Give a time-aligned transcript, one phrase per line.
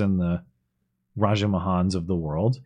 [0.00, 0.42] and the
[1.18, 2.58] Rajamahans of the world.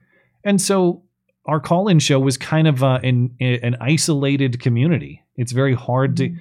[0.44, 1.02] And so
[1.46, 5.22] our call-in show was kind of uh, an an isolated community.
[5.36, 6.34] It's very hard to.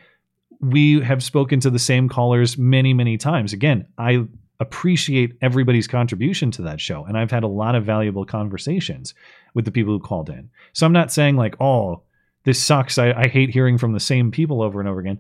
[0.60, 3.52] We have spoken to the same callers many, many times.
[3.52, 4.26] Again, I
[4.60, 9.16] appreciate everybody's contribution to that show, and I've had a lot of valuable conversations
[9.56, 10.52] with the people who called in.
[10.74, 12.04] So I'm not saying like, oh,
[12.44, 12.98] this sucks.
[12.98, 15.20] I, I hate hearing from the same people over and over again.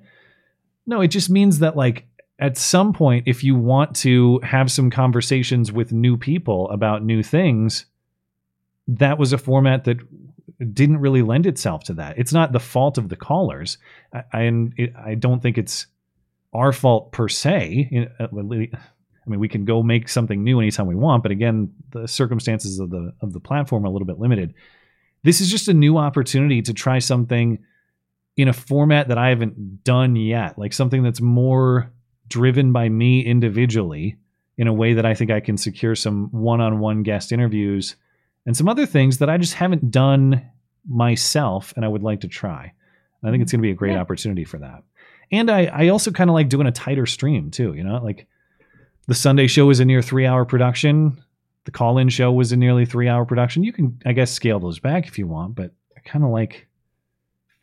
[0.85, 2.05] No, it just means that like
[2.41, 7.21] at some point, if you want to have some conversations with new people about new
[7.21, 7.85] things,
[8.87, 9.97] that was a format that
[10.73, 12.17] didn't really lend itself to that.
[12.17, 13.77] It's not the fault of the callers,
[14.13, 15.85] I, and I don't think it's
[16.51, 18.09] our fault per se.
[18.19, 18.27] I
[19.29, 22.89] mean, we can go make something new anytime we want, but again, the circumstances of
[22.89, 24.55] the of the platform are a little bit limited.
[25.23, 27.59] This is just a new opportunity to try something
[28.35, 31.91] in a format that I haven't done yet, like something that's more
[32.31, 34.17] driven by me individually
[34.57, 37.95] in a way that I think I can secure some one-on-one guest interviews
[38.45, 40.49] and some other things that I just haven't done
[40.87, 42.73] myself and I would like to try.
[43.23, 44.01] I think it's going to be a great yeah.
[44.01, 44.83] opportunity for that.
[45.31, 48.27] And I, I also kind of like doing a tighter stream too, you know, like
[49.07, 51.21] the Sunday show is a near three hour production.
[51.65, 53.63] The call in show was a nearly three hour production.
[53.63, 56.67] You can, I guess, scale those back if you want, but I kind of like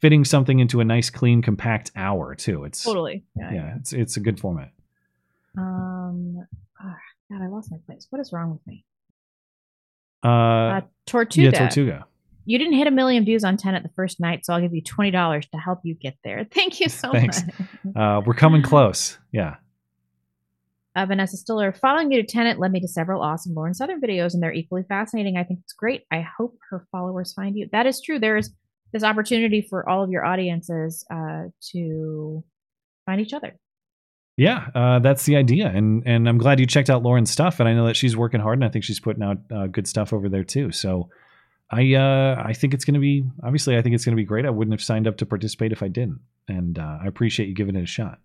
[0.01, 2.65] fitting something into a nice, clean, compact hour too.
[2.65, 4.71] It's totally, yeah, yeah, it's, it's a good format.
[5.57, 6.47] Um,
[6.83, 6.95] oh,
[7.31, 8.07] God, I lost my place.
[8.11, 8.85] What is wrong with me?
[10.25, 11.51] Uh, uh, Tortuga.
[11.51, 12.07] Yeah, Tortuga.
[12.45, 14.83] You didn't hit a million views on Tenet the first night, so I'll give you
[14.83, 16.47] twenty dollars to help you get there.
[16.55, 17.43] Thank you so Thanks.
[17.45, 17.97] much.
[17.97, 19.19] Uh, we're coming close.
[19.33, 19.57] Yeah.
[20.97, 24.35] Uh, Vanessa Stiller, following you to Tenet led me to several awesome Lauren Southern videos,
[24.35, 25.37] and they're equally fascinating.
[25.37, 26.03] I think it's great.
[26.11, 27.69] I hope her followers find you.
[27.71, 28.19] That is true.
[28.19, 28.51] There is
[28.93, 32.45] this opportunity for all of your audiences uh, to
[33.07, 33.57] find each other.
[34.37, 37.69] Yeah, uh, that's the idea, and and I'm glad you checked out Lauren's stuff, and
[37.69, 40.13] I know that she's working hard, and I think she's putting out uh, good stuff
[40.13, 40.71] over there too.
[40.71, 41.09] So,
[41.73, 44.25] I uh, I think it's going to be obviously I think it's going to be
[44.25, 44.47] great.
[44.47, 47.55] I wouldn't have signed up to participate if I didn't, and uh, I appreciate you
[47.55, 48.21] giving it a shot.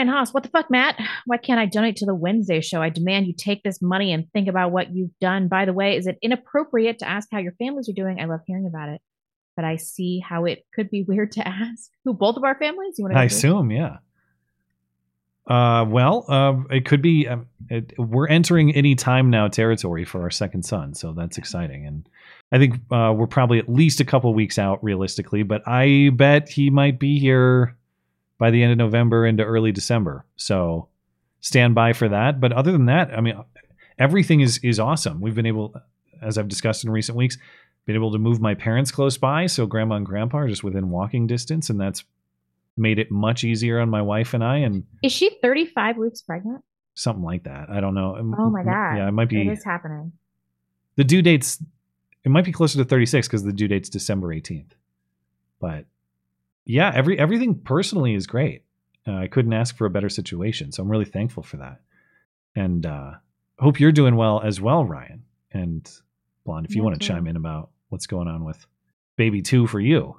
[0.00, 0.98] Ryan Haas, what the fuck, Matt?
[1.26, 2.80] Why can't I donate to the Wednesday show?
[2.80, 5.46] I demand you take this money and think about what you've done.
[5.46, 8.18] By the way, is it inappropriate to ask how your families are doing?
[8.18, 9.02] I love hearing about it,
[9.56, 11.90] but I see how it could be weird to ask.
[12.06, 12.94] Who both of our families?
[12.96, 13.20] You want to?
[13.20, 13.98] I assume, yeah.
[15.46, 17.28] Uh, well, uh, it could be.
[17.28, 21.86] Um, it, we're entering any time now territory for our second son, so that's exciting.
[21.86, 22.08] And
[22.52, 26.48] I think uh, we're probably at least a couple weeks out realistically, but I bet
[26.48, 27.76] he might be here
[28.40, 30.24] by the end of November into early December.
[30.34, 30.88] So
[31.40, 32.40] stand by for that.
[32.40, 33.40] But other than that, I mean,
[33.98, 35.20] everything is is awesome.
[35.20, 35.74] We've been able,
[36.20, 37.36] as I've discussed in recent weeks,
[37.86, 40.90] been able to move my parents close by, so grandma and grandpa are just within
[40.90, 42.02] walking distance, and that's
[42.76, 44.56] made it much easier on my wife and I.
[44.58, 46.64] And is she 35 weeks pregnant?
[46.94, 47.68] Something like that.
[47.70, 48.16] I don't know.
[48.38, 48.96] Oh my god.
[48.96, 49.42] Yeah, it might be.
[49.42, 50.12] It is happening.
[50.96, 51.62] The due date's.
[52.24, 54.72] It might be closer to 36 because the due date's December 18th.
[55.58, 55.84] But
[56.64, 58.64] yeah, every everything personally is great.
[59.06, 61.80] Uh, I couldn't ask for a better situation, so I'm really thankful for that.
[62.54, 63.12] And uh,
[63.58, 65.90] hope you're doing well as well, Ryan and
[66.44, 66.66] Blonde.
[66.66, 68.64] If you want to chime in about what's going on with
[69.16, 70.16] baby two for you.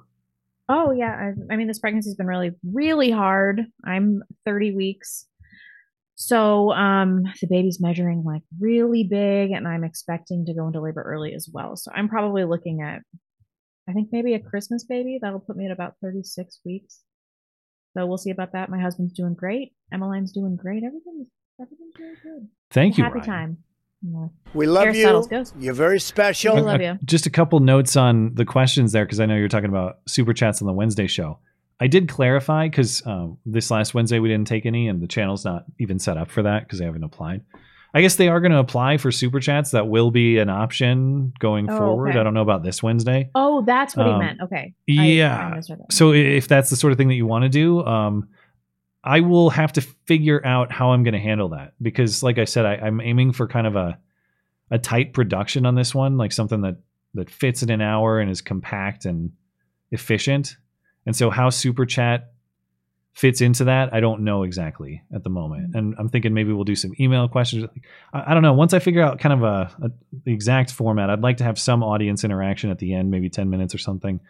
[0.68, 3.62] Oh yeah, I, I mean this pregnancy's been really really hard.
[3.84, 5.26] I'm 30 weeks.
[6.14, 11.02] So um the baby's measuring like really big and I'm expecting to go into labor
[11.02, 11.76] early as well.
[11.76, 13.02] So I'm probably looking at
[13.88, 15.18] I think maybe a Christmas baby.
[15.20, 17.00] That'll put me at about 36 weeks.
[17.96, 18.70] So we'll see about that.
[18.70, 19.72] My husband's doing great.
[19.92, 20.82] Emmeline's doing great.
[20.84, 21.28] Everything's
[21.60, 22.48] everything's really good.
[22.70, 23.04] Thank you.
[23.04, 23.26] Happy Ryan.
[23.26, 23.58] time.
[24.54, 25.24] We love you.
[25.58, 26.56] You're very special.
[26.56, 26.98] We love you.
[27.04, 30.32] Just a couple notes on the questions there, because I know you're talking about super
[30.32, 31.38] chats on the Wednesday show.
[31.78, 35.44] I did clarify because um, this last Wednesday we didn't take any, and the channel's
[35.44, 37.42] not even set up for that because they haven't applied.
[37.94, 39.72] I guess they are going to apply for super chats.
[39.72, 42.10] That will be an option going oh, forward.
[42.10, 42.18] Okay.
[42.18, 43.30] I don't know about this Wednesday.
[43.34, 44.40] Oh, that's what um, he meant.
[44.40, 44.74] Okay.
[44.86, 45.52] Yeah.
[45.54, 48.28] I, I so if that's the sort of thing that you want to do, um,
[49.04, 52.44] I will have to figure out how I'm going to handle that because, like I
[52.44, 53.98] said, I, I'm aiming for kind of a
[54.70, 56.76] a tight production on this one, like something that
[57.14, 59.32] that fits in an hour and is compact and
[59.90, 60.56] efficient.
[61.04, 62.31] And so, how Super Chat
[63.12, 65.74] fits into that, I don't know exactly at the moment.
[65.74, 67.66] And I'm thinking maybe we'll do some email questions.
[68.12, 68.54] I, I don't know.
[68.54, 69.90] Once I figure out kind of a, a,
[70.24, 73.50] the exact format, I'd like to have some audience interaction at the end, maybe 10
[73.50, 74.20] minutes or something.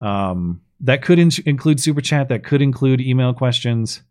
[0.00, 2.28] Um, that could in- include super chat.
[2.28, 4.02] That could include email questions.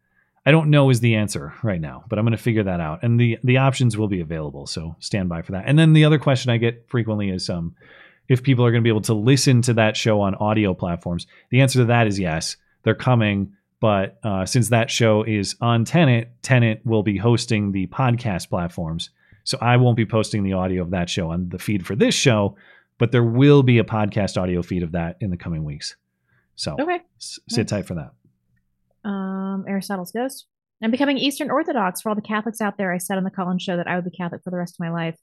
[0.45, 3.01] I don't know is the answer right now, but I'm going to figure that out.
[3.01, 5.63] And the the options will be available, so stand by for that.
[5.65, 7.75] And then the other question I get frequently is um,
[8.27, 11.25] if people are going to be able to listen to that show on audio platforms.
[11.49, 12.57] The answer to that is yes.
[12.83, 17.87] They're coming, But uh, since that show is on Tenet, Tenet will be hosting the
[17.87, 19.09] podcast platforms.
[19.43, 22.15] So I won't be posting the audio of that show on the feed for this
[22.15, 22.55] show,
[22.97, 25.95] but there will be a podcast audio feed of that in the coming weeks.
[26.55, 27.01] So okay.
[27.17, 27.69] S- sit nice.
[27.69, 29.09] tight for that.
[29.09, 30.47] Um, Aristotle's Ghost.
[30.81, 32.01] I'm becoming Eastern Orthodox.
[32.01, 34.05] For all the Catholics out there, I said on the Colin show that I would
[34.05, 35.17] be Catholic for the rest of my life.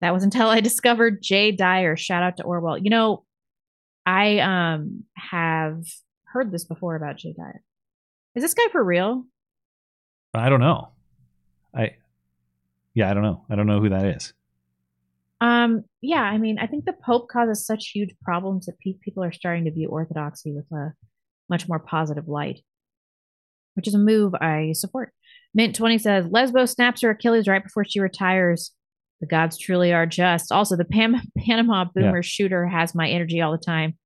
[0.00, 1.96] That was until I discovered Jay Dyer.
[1.96, 2.78] Shout out to Orwell.
[2.78, 3.24] You know,
[4.04, 5.84] I um have
[6.32, 7.62] heard this before about Jay Dyer.
[8.34, 9.24] Is this guy for real?
[10.34, 10.88] I don't know.
[11.74, 11.96] I
[12.94, 13.44] yeah, I don't know.
[13.50, 14.32] I don't know who that is.
[15.40, 19.24] Um, yeah, I mean, I think the Pope causes such huge problems that pe- people
[19.24, 20.92] are starting to view Orthodoxy with a
[21.48, 22.60] much more positive light,
[23.74, 25.12] which is a move I support.
[25.54, 28.72] Mint 20 says Lesbo snaps her Achilles right before she retires.
[29.20, 30.52] The gods truly are just.
[30.52, 32.22] Also, the Pam- Panama boomer yeah.
[32.22, 33.96] shooter has my energy all the time.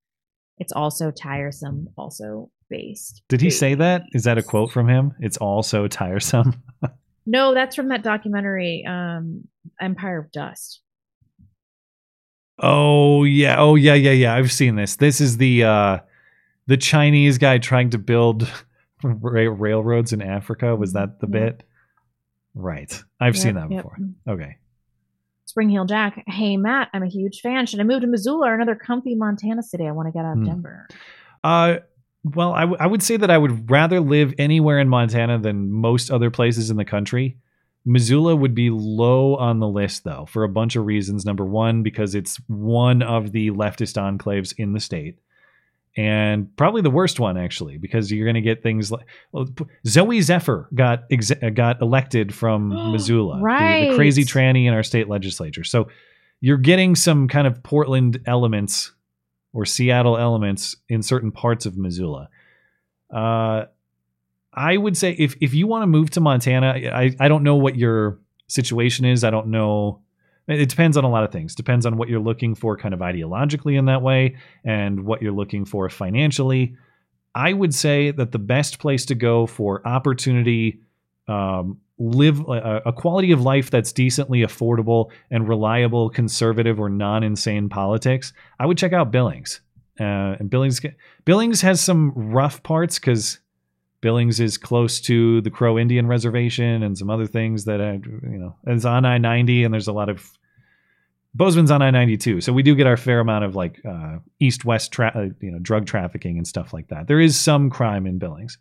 [0.58, 3.22] It's also tiresome, also based.
[3.28, 4.02] Did he say that?
[4.12, 5.12] Is that a quote from him?
[5.20, 6.62] It's also tiresome.
[7.26, 9.48] no, that's from that documentary, um,
[9.80, 10.80] Empire of Dust.
[12.60, 14.34] Oh yeah, oh yeah, yeah, yeah.
[14.34, 14.96] I've seen this.
[14.96, 15.98] This is the uh
[16.66, 18.48] the Chinese guy trying to build
[19.02, 20.76] ra- railroads in Africa.
[20.76, 21.64] Was that the bit?
[22.54, 23.02] Right.
[23.20, 23.96] I've yep, seen that before.
[23.98, 24.34] Yep.
[24.34, 24.56] Okay.
[25.46, 26.22] Spring Heel Jack.
[26.26, 27.66] Hey Matt, I'm a huge fan.
[27.66, 29.86] Should I move to Missoula or another comfy Montana city?
[29.86, 30.46] I want to get out of mm.
[30.46, 30.88] Denver.
[31.42, 31.76] Uh
[32.24, 35.70] well, I, w- I would say that I would rather live anywhere in Montana than
[35.70, 37.36] most other places in the country.
[37.84, 41.26] Missoula would be low on the list, though, for a bunch of reasons.
[41.26, 45.18] Number one, because it's one of the leftist enclaves in the state.
[45.96, 49.46] And probably the worst one, actually, because you're going to get things like well,
[49.86, 53.84] Zooey Zephyr got ex- got elected from Missoula, right.
[53.84, 55.62] the, the crazy tranny in our state legislature.
[55.62, 55.88] So
[56.40, 58.92] you're getting some kind of Portland elements
[59.52, 62.28] or Seattle elements in certain parts of Missoula.
[63.14, 63.66] Uh,
[64.52, 67.56] I would say if if you want to move to Montana, I I don't know
[67.56, 68.18] what your
[68.48, 69.24] situation is.
[69.24, 70.00] I don't know.
[70.46, 71.54] It depends on a lot of things.
[71.54, 75.32] Depends on what you're looking for, kind of ideologically in that way, and what you're
[75.32, 76.76] looking for financially.
[77.34, 80.80] I would say that the best place to go for opportunity,
[81.28, 87.68] um, live a, a, quality of life that's decently affordable and reliable, conservative or non-insane
[87.68, 88.32] politics.
[88.58, 89.60] I would check out Billings.
[89.98, 90.80] Uh, and Billings
[91.24, 93.38] Billings has some rough parts because
[94.04, 98.38] Billings is close to the Crow Indian Reservation and some other things that I, you
[98.38, 100.30] know, it's on I ninety, and there's a lot of
[101.34, 104.18] Bozeman's on I ninety too, so we do get our fair amount of like uh,
[104.40, 107.06] east west, tra- uh, you know, drug trafficking and stuff like that.
[107.06, 108.58] There is some crime in Billings,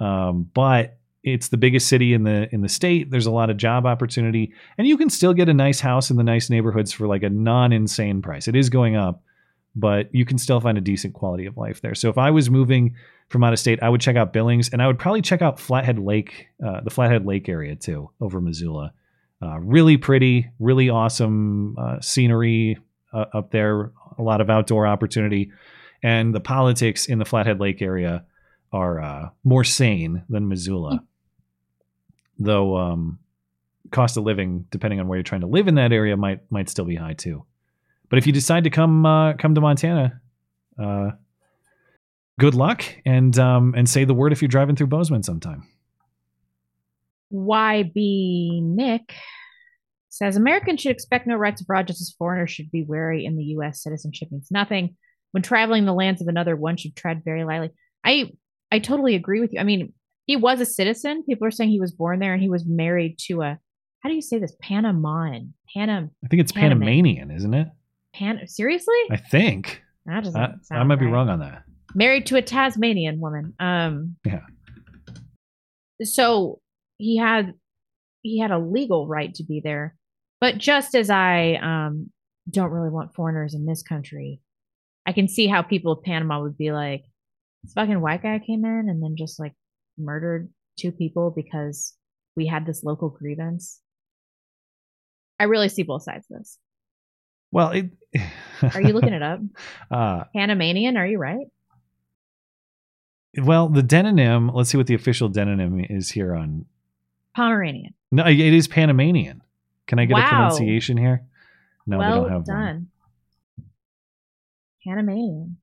[0.00, 3.12] um, but it's the biggest city in the in the state.
[3.12, 6.16] There's a lot of job opportunity, and you can still get a nice house in
[6.16, 8.48] the nice neighborhoods for like a non insane price.
[8.48, 9.22] It is going up,
[9.76, 11.94] but you can still find a decent quality of life there.
[11.94, 12.94] So if I was moving
[13.28, 15.58] from out of state, I would check out Billings and I would probably check out
[15.58, 18.92] Flathead Lake, uh, the Flathead Lake area too, over Missoula.
[19.42, 22.78] Uh, really pretty, really awesome uh, scenery
[23.12, 25.50] uh, up there, a lot of outdoor opportunity.
[26.02, 28.24] And the politics in the Flathead Lake area
[28.72, 30.96] are uh, more sane than Missoula.
[30.96, 31.04] Mm.
[32.38, 33.18] Though um,
[33.90, 36.68] cost of living, depending on where you're trying to live in that area, might might
[36.68, 37.44] still be high too.
[38.14, 40.20] But if you decide to come uh, come to Montana,
[40.80, 41.10] uh,
[42.38, 45.66] good luck and um, and say the word if you're driving through Bozeman sometime.
[47.32, 49.16] YB Nick
[50.10, 53.42] says Americans should expect no rights abroad, just as foreigners should be wary in the
[53.46, 53.82] U.S.
[53.82, 54.96] Citizenship means nothing.
[55.32, 57.70] When traveling the lands of another, one should tread very lightly.
[58.04, 58.30] I
[58.70, 59.58] I totally agree with you.
[59.58, 59.92] I mean,
[60.26, 61.24] he was a citizen.
[61.24, 63.58] People are saying he was born there and he was married to a
[64.04, 64.54] how do you say this?
[64.62, 65.52] Panamanian.
[65.76, 66.10] Panam.
[66.24, 67.66] I think it's Panamanian, isn't it?
[68.14, 68.46] Pan.
[68.46, 68.94] Seriously?
[69.10, 69.82] I think.
[70.06, 70.40] That doesn't.
[70.40, 71.00] I, I might right.
[71.00, 73.54] be wrong on that married to a Tasmanian woman.
[73.58, 74.40] Um, yeah.
[76.02, 76.60] So
[76.98, 77.54] he had
[78.22, 79.94] he had a legal right to be there,
[80.40, 82.10] but just as I um,
[82.50, 84.40] don't really want foreigners in this country,
[85.06, 87.04] I can see how people of Panama would be like,
[87.62, 89.54] "This fucking white guy came in and then just like
[89.96, 91.94] murdered two people because
[92.36, 93.80] we had this local grievance."
[95.38, 96.58] I really see both sides of this.
[97.54, 97.86] Well, it,
[98.74, 99.38] are you looking it up?
[99.88, 101.46] Uh, Panamanian, are you right?
[103.40, 104.52] Well, the denonym.
[104.52, 106.66] let's see what the official denonym is here on
[107.36, 107.94] Pomeranian.
[108.10, 109.40] No, it is Panamanian.
[109.86, 110.24] Can I get wow.
[110.24, 111.22] a pronunciation here?
[111.86, 112.56] No, well they don't have done.
[112.56, 113.66] one.
[114.84, 115.56] Panamanian.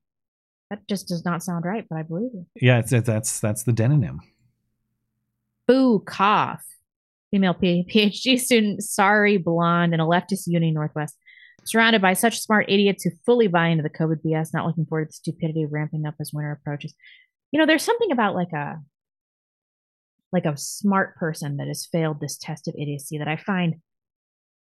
[0.70, 2.46] That just does not sound right, but I believe it.
[2.56, 4.20] Yeah, it's, it's that's that's the denonym.
[5.68, 6.64] Boo cough.
[7.30, 11.16] Female PhD student, sorry, blonde, in a leftist uni Northwest.
[11.64, 15.04] Surrounded by such smart idiots who fully buy into the COVID BS, not looking forward
[15.04, 16.94] to the stupidity ramping up as winter approaches.
[17.52, 18.80] You know, there's something about like a
[20.32, 23.76] like a smart person that has failed this test of idiocy that I find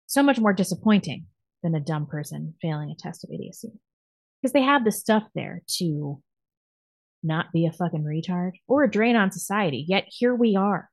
[0.08, 1.28] so much more disappointing
[1.62, 3.72] than a dumb person failing a test of idiocy.
[4.42, 6.22] Because they have the stuff there to
[7.22, 9.86] not be a fucking retard or a drain on society.
[9.88, 10.90] Yet here we are.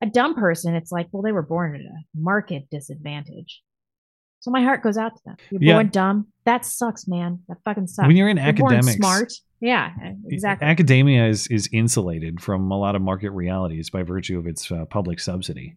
[0.00, 3.62] A dumb person, it's like, well, they were born at a market disadvantage.
[4.42, 5.36] So my heart goes out to them.
[5.50, 5.74] You're yeah.
[5.74, 6.26] born dumb.
[6.46, 7.38] That sucks, man.
[7.46, 8.08] That fucking sucks.
[8.08, 9.32] When you're in you're academics, smart.
[9.60, 9.92] Yeah,
[10.26, 10.66] exactly.
[10.66, 14.84] Academia is is insulated from a lot of market realities by virtue of its uh,
[14.86, 15.76] public subsidy.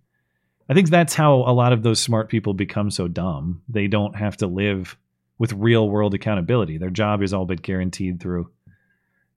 [0.67, 3.61] I think that's how a lot of those smart people become so dumb.
[3.69, 4.97] They don't have to live
[5.37, 6.79] with real world accountability.
[6.79, 8.49] Their job is all but guaranteed through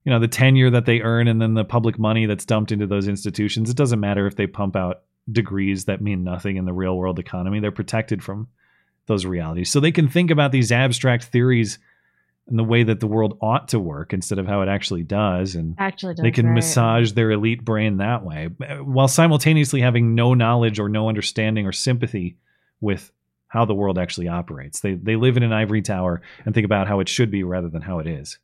[0.05, 2.87] you know the tenure that they earn and then the public money that's dumped into
[2.87, 3.69] those institutions.
[3.69, 7.19] It doesn't matter if they pump out degrees that mean nothing in the real world
[7.19, 7.59] economy.
[7.59, 8.47] They're protected from
[9.09, 9.69] those realities.
[9.69, 11.79] So they can think about these abstract theories
[12.49, 15.55] and the way that the world ought to work instead of how it actually does
[15.55, 16.55] and actually does, they can right.
[16.55, 18.45] massage their elite brain that way
[18.83, 22.37] while simultaneously having no knowledge or no understanding or sympathy
[22.81, 23.11] with
[23.47, 24.79] how the world actually operates.
[24.79, 27.69] They they live in an ivory tower and think about how it should be rather
[27.69, 28.39] than how it is.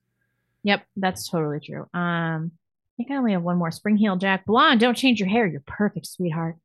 [0.64, 1.88] Yep that's totally true.
[1.94, 3.72] Um i think i only have one more.
[3.72, 5.48] Spring heel jack blonde don't change your hair.
[5.48, 6.58] You're perfect sweetheart.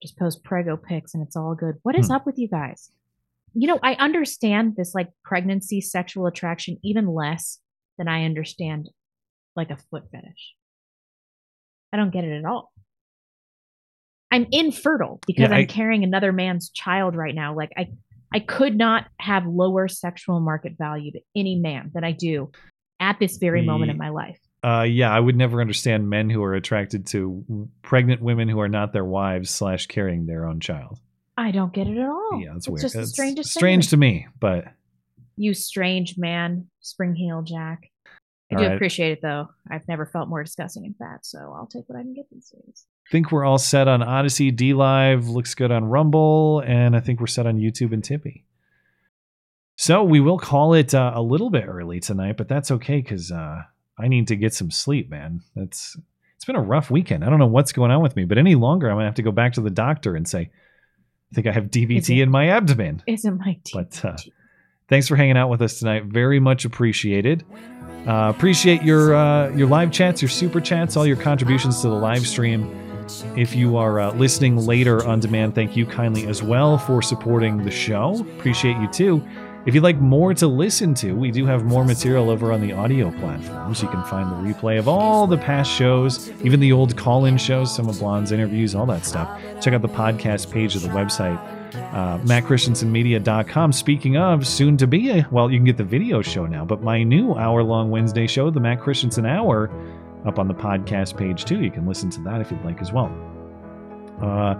[0.00, 1.78] Just post prego pics and it's all good.
[1.82, 2.12] What is hmm.
[2.12, 2.90] up with you guys
[3.54, 7.58] you know, I understand this like pregnancy sexual attraction even less
[7.98, 8.90] than I understand
[9.54, 10.54] like a foot fetish.
[11.92, 12.72] I don't get it at all.
[14.30, 17.54] I'm infertile because yeah, I'm carrying another man's child right now.
[17.54, 17.88] Like I
[18.34, 22.50] I could not have lower sexual market value to any man than I do
[23.00, 24.38] at this very the, moment in my life.
[24.62, 28.68] Uh, yeah, I would never understand men who are attracted to pregnant women who are
[28.68, 30.98] not their wives slash carrying their own child.
[31.36, 32.40] I don't get it at all.
[32.40, 32.80] Yeah, that's it's weird.
[32.82, 34.64] Just it's the strangest strange to me, but
[35.36, 37.90] you strange man, spring heel Jack.
[38.50, 38.74] I all do right.
[38.74, 39.48] appreciate it though.
[39.70, 42.50] I've never felt more disgusting and fat, so I'll take what I can get these
[42.50, 42.86] days.
[43.08, 47.00] I think we're all set on Odysee, D Live looks good on Rumble, and I
[47.00, 48.44] think we're set on YouTube and Tipeee.
[49.76, 53.30] So we will call it uh, a little bit early tonight, but that's okay because
[53.30, 53.62] uh,
[53.98, 55.42] I need to get some sleep, man.
[55.54, 55.96] That's
[56.36, 57.24] it's been a rough weekend.
[57.24, 59.22] I don't know what's going on with me, but any longer, I'm gonna have to
[59.22, 60.50] go back to the doctor and say,
[61.32, 63.02] I think I have DVT in my abdomen.
[63.06, 63.72] Isn't my DVT?
[63.72, 64.16] But uh,
[64.88, 66.04] thanks for hanging out with us tonight.
[66.04, 67.44] Very much appreciated.
[68.06, 71.94] Uh, appreciate your uh, your live chats, your super chats, all your contributions to the
[71.94, 72.82] live stream.
[73.36, 77.64] If you are uh, listening later on demand, thank you kindly as well for supporting
[77.64, 78.20] the show.
[78.38, 79.22] Appreciate you too.
[79.66, 82.72] If you'd like more to listen to, we do have more material over on the
[82.72, 83.82] audio platforms.
[83.82, 87.36] You can find the replay of all the past shows, even the old call in
[87.36, 89.28] shows, some of Blonde's interviews, all that stuff.
[89.60, 91.36] Check out the podcast page of the website,
[91.92, 93.72] uh, mattchristiansenmedia.com.
[93.72, 96.82] Speaking of, soon to be, a, well, you can get the video show now, but
[96.82, 99.68] my new hour long Wednesday show, the Matt Christiansen Hour,
[100.24, 101.60] up on the podcast page too.
[101.60, 103.10] You can listen to that if you'd like as well.
[104.22, 104.54] Uh,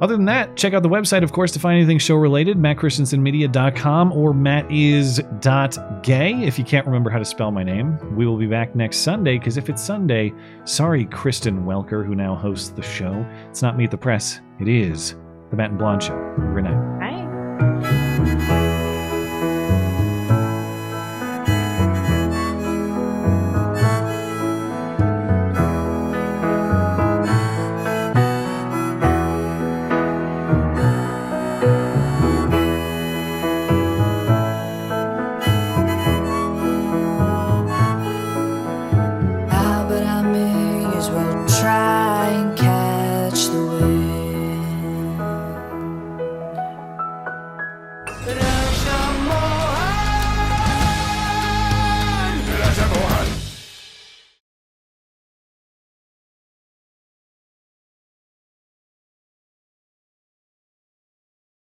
[0.00, 4.12] other than that, check out the website, of course, to find anything show related, mattchristiansenmedia.com
[4.12, 7.98] or mattis.gay if you can't remember how to spell my name.
[8.16, 10.32] We will be back next Sunday, because if it's Sunday,
[10.64, 13.26] sorry, Kristen Welker, who now hosts the show.
[13.48, 15.14] It's not Meet the Press, it is
[15.50, 16.34] The Matt and Blonde Show.
[16.54, 18.03] Good night.